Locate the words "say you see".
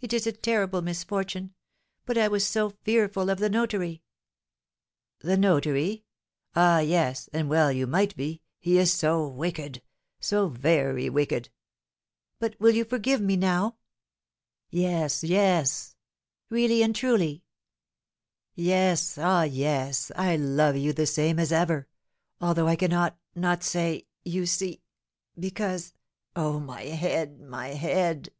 23.62-24.80